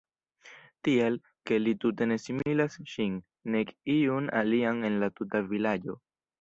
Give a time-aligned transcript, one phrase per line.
[0.87, 1.17] Tial,
[1.49, 3.21] ke li tute ne similas ŝin,
[3.57, 6.01] nek iun alian en la tuta vilaĝo.